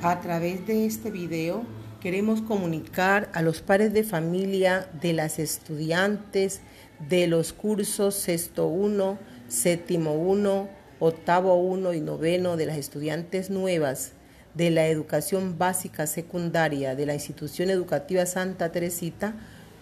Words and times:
A 0.00 0.20
través 0.20 0.64
de 0.64 0.86
este 0.86 1.10
video 1.10 1.64
queremos 2.00 2.40
comunicar 2.40 3.28
a 3.34 3.42
los 3.42 3.62
padres 3.62 3.92
de 3.92 4.04
familia 4.04 4.88
de 5.02 5.12
las 5.12 5.40
estudiantes 5.40 6.60
de 7.08 7.26
los 7.26 7.52
cursos 7.52 8.14
sexto 8.14 8.68
1, 8.68 9.18
séptimo 9.48 10.12
1, 10.12 10.68
octavo 11.00 11.56
1 11.56 11.94
y 11.94 12.00
noveno 12.00 12.56
de 12.56 12.66
las 12.66 12.76
estudiantes 12.76 13.50
nuevas 13.50 14.12
de 14.54 14.70
la 14.70 14.86
educación 14.86 15.58
básica 15.58 16.06
secundaria 16.06 16.94
de 16.94 17.04
la 17.04 17.14
institución 17.14 17.68
educativa 17.68 18.24
Santa 18.24 18.70
Teresita 18.70 19.34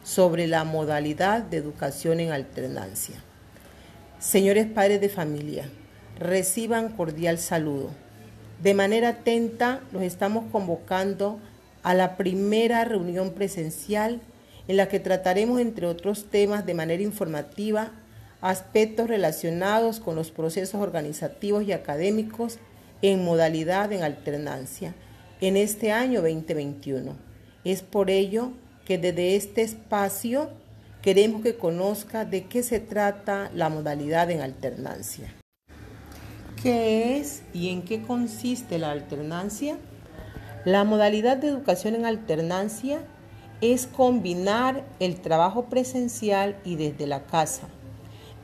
sobre 0.03 0.47
la 0.47 0.65
modalidad 0.65 1.43
de 1.43 1.59
educación 1.59 2.21
en 2.21 2.33
alternancia. 2.33 3.17
Señores 4.19 4.65
padres 4.65 5.03
de 5.03 5.11
familia, 5.11 5.69
reciban 6.19 6.97
cordial 6.97 7.37
saludo. 7.37 8.06
De 8.63 8.75
manera 8.75 9.11
atenta 9.11 9.81
los 9.93 10.03
estamos 10.03 10.45
convocando 10.51 11.39
a 11.83 11.95
la 11.95 12.17
primera 12.17 12.85
reunión 12.85 13.33
presencial 13.33 14.21
en 14.69 14.77
la 14.77 14.89
que 14.89 14.99
trataremos, 14.99 15.61
entre 15.61 15.87
otros 15.87 16.27
temas, 16.31 16.67
de 16.67 16.75
manera 16.75 17.03
informativa, 17.03 17.93
aspectos 18.41 19.09
relacionados 19.09 20.01
con 20.01 20.17
los 20.17 20.31
procesos 20.31 20.81
organizativos 20.81 21.65
y 21.65 21.73
académicos 21.73 22.59
en 23.03 23.25
modalidad 23.25 23.93
en 23.93 24.03
alternancia 24.03 24.95
en 25.41 25.57
este 25.57 25.93
año 25.93 26.23
2021. 26.23 27.15
Es 27.65 27.83
por 27.83 28.11
ello 28.11 28.53
que 28.85 28.99
desde 28.99 29.37
este 29.37 29.63
espacio 29.63 30.51
queremos 31.03 31.43
que 31.43 31.57
conozca 31.57 32.25
de 32.25 32.45
qué 32.45 32.63
se 32.63 32.81
trata 32.81 33.51
la 33.55 33.69
modalidad 33.69 34.31
en 34.31 34.41
alternancia. 34.41 35.33
¿Qué 36.67 37.19
es 37.19 37.45
y 37.55 37.69
en 37.69 37.83
qué 37.83 38.03
consiste 38.03 38.81
la 38.81 38.91
alternancia? 38.91 39.79
La 40.65 40.83
modalidad 40.83 41.37
de 41.37 41.47
educación 41.47 41.95
en 41.95 42.05
alternancia 42.05 43.07
es 43.61 43.87
combinar 43.87 44.85
el 44.99 45.21
trabajo 45.21 45.67
presencial 45.67 46.59
y 46.65 46.75
desde 46.75 47.07
la 47.07 47.25
casa, 47.25 47.69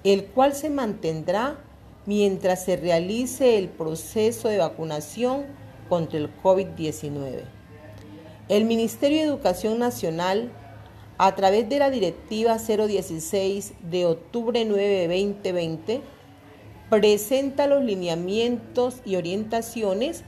el 0.05 0.27
cual 0.27 0.55
se 0.55 0.70
mantendrá 0.70 1.59
mientras 2.06 2.65
se 2.65 2.77
realice 2.77 3.59
el 3.59 3.69
proceso 3.69 4.47
de 4.47 4.59
vacunación 4.59 5.47
contra 5.89 6.20
el 6.20 6.31
COVID-19. 6.45 7.41
El 8.48 8.67
Ministerio 8.67 9.19
de 9.19 9.25
Educación 9.25 9.81
Nacional, 9.81 10.53
a 11.19 11.34
través 11.34 11.69
de 11.69 11.81
la 11.81 11.91
Directiva 11.91 12.59
016 12.59 13.73
de 13.91 14.06
octubre 14.06 14.65
9 14.65 15.09
2020, 15.09 16.03
presenta 16.93 17.67
los 17.67 17.83
lineamientos 17.83 19.01
y 19.07 19.17
orientaciones 19.17 20.25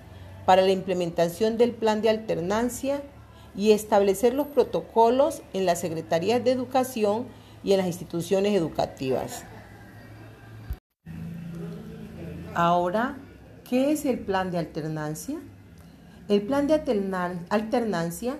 para 0.47 0.62
la 0.62 0.71
implementación 0.71 1.59
del 1.59 1.73
plan 1.73 2.01
de 2.01 2.09
alternancia 2.09 3.03
y 3.55 3.73
establecer 3.73 4.33
los 4.33 4.47
protocolos 4.47 5.43
en 5.53 5.67
las 5.67 5.81
secretarías 5.81 6.43
de 6.43 6.53
educación 6.53 7.27
y 7.62 7.73
en 7.73 7.79
las 7.79 7.87
instituciones 7.87 8.55
educativas. 8.55 9.45
Ahora, 12.55 13.19
¿qué 13.69 13.93
es 13.93 14.06
el 14.06 14.21
plan 14.21 14.51
de 14.51 14.56
alternancia? 14.56 15.37
El 16.31 16.41
plan 16.41 16.67
de 16.67 16.83
alternancia 17.51 18.39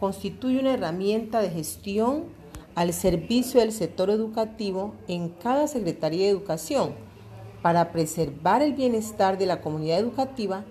constituye 0.00 0.60
una 0.60 0.72
herramienta 0.72 1.42
de 1.42 1.50
gestión 1.50 2.24
al 2.74 2.94
servicio 2.94 3.60
del 3.60 3.72
sector 3.72 4.08
educativo 4.08 4.94
en 5.08 5.28
cada 5.28 5.68
Secretaría 5.68 6.24
de 6.24 6.30
Educación 6.30 7.05
para 7.66 7.90
preservar 7.90 8.62
el 8.62 8.74
bienestar 8.74 9.38
de 9.38 9.46
la 9.46 9.60
comunidad 9.60 9.98
educativa 9.98 10.62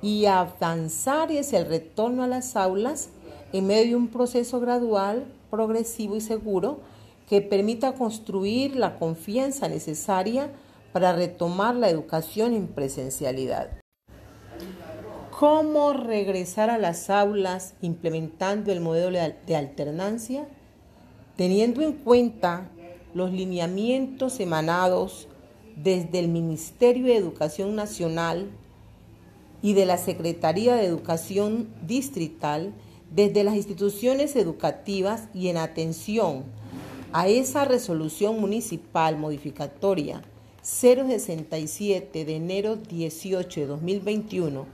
y 0.00 0.26
avanzar 0.26 1.30
hacia 1.30 1.58
el 1.58 1.66
retorno 1.66 2.22
a 2.22 2.28
las 2.28 2.54
aulas 2.54 3.08
en 3.52 3.66
medio 3.66 3.86
de 3.86 3.96
un 3.96 4.06
proceso 4.06 4.60
gradual, 4.60 5.24
progresivo 5.50 6.14
y 6.14 6.20
seguro 6.20 6.78
que 7.28 7.40
permita 7.40 7.94
construir 7.94 8.76
la 8.76 9.00
confianza 9.00 9.66
necesaria 9.66 10.52
para 10.92 11.12
retomar 11.12 11.74
la 11.74 11.90
educación 11.90 12.54
en 12.54 12.68
presencialidad. 12.68 13.70
¿Cómo 15.36 15.92
regresar 15.92 16.70
a 16.70 16.78
las 16.78 17.10
aulas 17.10 17.74
implementando 17.80 18.70
el 18.70 18.78
modelo 18.78 19.18
de 19.44 19.56
alternancia? 19.56 20.46
Teniendo 21.34 21.82
en 21.82 21.94
cuenta 21.94 22.68
los 23.12 23.32
lineamientos 23.32 24.38
emanados 24.38 25.26
desde 25.76 26.18
el 26.18 26.28
Ministerio 26.28 27.06
de 27.06 27.16
Educación 27.16 27.74
Nacional 27.74 28.48
y 29.62 29.72
de 29.74 29.86
la 29.86 29.96
Secretaría 29.96 30.74
de 30.74 30.84
Educación 30.84 31.68
Distrital, 31.86 32.72
desde 33.10 33.44
las 33.44 33.54
instituciones 33.54 34.36
educativas 34.36 35.28
y 35.32 35.48
en 35.48 35.56
atención 35.56 36.44
a 37.12 37.28
esa 37.28 37.64
resolución 37.64 38.40
municipal 38.40 39.16
modificatoria 39.16 40.22
067 40.62 42.24
de 42.24 42.36
enero 42.36 42.76
18 42.76 43.60
de 43.60 43.66
2021 43.66 44.66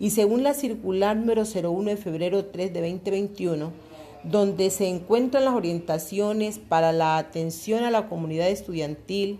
y 0.00 0.10
según 0.10 0.42
la 0.42 0.54
circular 0.54 1.16
número 1.16 1.44
01 1.44 1.90
de 1.90 1.96
febrero 1.96 2.46
3 2.46 2.72
de 2.72 2.80
2021, 2.80 3.70
donde 4.24 4.70
se 4.70 4.88
encuentran 4.88 5.44
las 5.44 5.54
orientaciones 5.54 6.58
para 6.58 6.92
la 6.92 7.18
atención 7.18 7.84
a 7.84 7.90
la 7.90 8.08
comunidad 8.08 8.48
estudiantil, 8.48 9.38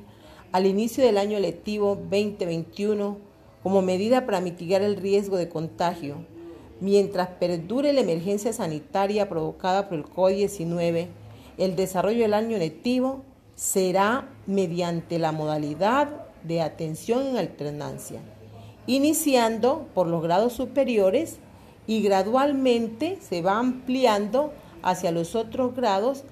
al 0.52 0.66
inicio 0.66 1.04
del 1.04 1.18
año 1.18 1.38
lectivo 1.38 1.96
2021 1.96 3.18
como 3.62 3.82
medida 3.82 4.26
para 4.26 4.40
mitigar 4.40 4.82
el 4.82 4.96
riesgo 4.96 5.36
de 5.36 5.48
contagio, 5.48 6.16
mientras 6.80 7.28
perdure 7.28 7.92
la 7.92 8.00
emergencia 8.00 8.52
sanitaria 8.52 9.28
provocada 9.28 9.88
por 9.88 9.98
el 9.98 10.04
COVID-19, 10.04 11.08
el 11.58 11.76
desarrollo 11.76 12.22
del 12.22 12.34
año 12.34 12.56
lectivo 12.56 13.22
será 13.54 14.28
mediante 14.46 15.18
la 15.18 15.32
modalidad 15.32 16.08
de 16.42 16.62
atención 16.62 17.26
en 17.26 17.36
alternancia, 17.36 18.20
iniciando 18.86 19.86
por 19.94 20.06
los 20.06 20.22
grados 20.22 20.54
superiores 20.54 21.36
y 21.86 22.00
gradualmente 22.02 23.18
se 23.20 23.42
va 23.42 23.58
ampliando 23.58 24.52
hacia 24.82 25.12
los 25.12 25.34
otros 25.34 25.74
grados 25.74 26.24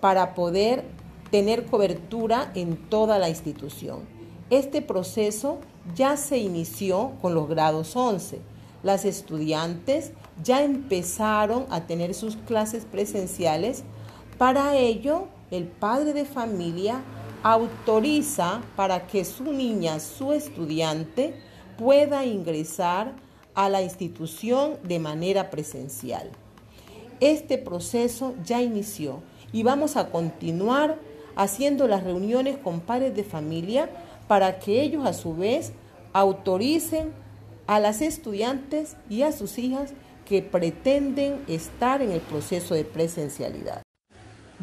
para 0.00 0.34
poder 0.34 0.84
tener 1.30 1.66
cobertura 1.66 2.50
en 2.54 2.76
toda 2.76 3.18
la 3.18 3.28
institución. 3.28 4.00
Este 4.50 4.82
proceso 4.82 5.58
ya 5.94 6.16
se 6.16 6.38
inició 6.38 7.12
con 7.20 7.34
los 7.34 7.48
grados 7.48 7.96
11. 7.96 8.40
Las 8.82 9.04
estudiantes 9.04 10.12
ya 10.42 10.62
empezaron 10.62 11.66
a 11.70 11.86
tener 11.86 12.14
sus 12.14 12.36
clases 12.36 12.84
presenciales. 12.84 13.82
Para 14.38 14.76
ello, 14.76 15.26
el 15.50 15.64
padre 15.64 16.12
de 16.12 16.24
familia 16.24 17.02
autoriza 17.42 18.62
para 18.76 19.06
que 19.06 19.24
su 19.24 19.52
niña, 19.52 20.00
su 20.00 20.32
estudiante, 20.32 21.34
pueda 21.78 22.24
ingresar 22.24 23.14
a 23.54 23.68
la 23.68 23.82
institución 23.82 24.78
de 24.82 24.98
manera 24.98 25.50
presencial. 25.50 26.30
Este 27.20 27.56
proceso 27.56 28.34
ya 28.44 28.60
inició 28.62 29.22
y 29.52 29.62
vamos 29.62 29.96
a 29.96 30.10
continuar 30.10 30.98
haciendo 31.36 31.86
las 31.86 32.02
reuniones 32.02 32.56
con 32.56 32.80
padres 32.80 33.14
de 33.14 33.22
familia 33.22 33.88
para 34.26 34.58
que 34.58 34.82
ellos 34.82 35.06
a 35.06 35.12
su 35.12 35.36
vez 35.36 35.72
autoricen 36.12 37.12
a 37.66 37.78
las 37.78 38.00
estudiantes 38.00 38.96
y 39.08 39.22
a 39.22 39.32
sus 39.32 39.58
hijas 39.58 39.92
que 40.24 40.42
pretenden 40.42 41.42
estar 41.46 42.02
en 42.02 42.10
el 42.10 42.20
proceso 42.20 42.74
de 42.74 42.84
presencialidad. 42.84 43.82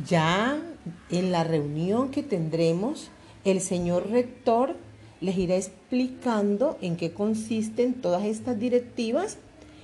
Ya 0.08 0.60
en 1.10 1.32
la 1.32 1.44
reunión 1.44 2.10
que 2.10 2.24
tendremos, 2.24 3.10
el 3.46 3.62
señor 3.62 4.10
rector 4.10 4.76
les 5.22 5.38
irá 5.38 5.56
explicando 5.56 6.78
en 6.82 6.98
qué 6.98 7.14
consisten 7.14 7.94
todas 7.94 8.26
estas 8.26 8.60
directivas 8.60 9.38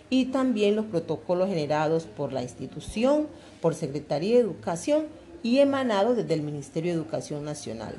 y 0.09 0.25
también 0.25 0.75
los 0.75 0.85
protocolos 0.85 1.49
generados 1.49 2.05
por 2.05 2.33
la 2.33 2.41
institución, 2.41 3.27
por 3.61 3.75
Secretaría 3.75 4.35
de 4.35 4.41
Educación 4.41 5.05
y 5.43 5.59
emanado 5.59 6.15
desde 6.15 6.33
el 6.33 6.41
Ministerio 6.41 6.91
de 6.91 6.97
Educación 6.97 7.43
Nacional. 7.43 7.95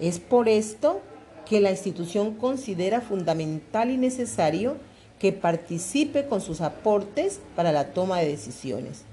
Es 0.00 0.18
por 0.18 0.48
esto 0.48 1.00
que 1.48 1.60
la 1.60 1.70
institución 1.70 2.34
considera 2.34 3.00
fundamental 3.00 3.90
y 3.90 3.96
necesario 3.96 4.76
que 5.18 5.32
participe 5.32 6.26
con 6.26 6.40
sus 6.40 6.60
aportes 6.60 7.40
para 7.56 7.72
la 7.72 7.92
toma 7.92 8.18
de 8.18 8.28
decisiones. 8.28 9.04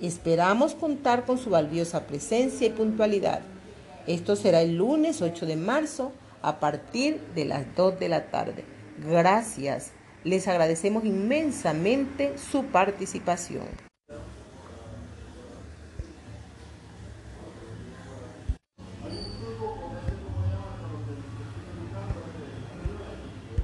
Esperamos 0.00 0.74
contar 0.74 1.24
con 1.24 1.38
su 1.38 1.50
valiosa 1.50 2.06
presencia 2.06 2.66
y 2.66 2.70
puntualidad. 2.70 3.40
Esto 4.06 4.36
será 4.36 4.62
el 4.62 4.76
lunes 4.76 5.22
8 5.22 5.46
de 5.46 5.56
marzo 5.56 6.12
a 6.40 6.60
partir 6.60 7.20
de 7.34 7.44
las 7.44 7.64
2 7.76 7.98
de 7.98 8.08
la 8.08 8.30
tarde. 8.30 8.64
Gracias. 8.98 9.92
Les 10.24 10.48
agradecemos 10.48 11.04
inmensamente 11.04 12.34
su 12.38 12.64
participación. 12.64 13.87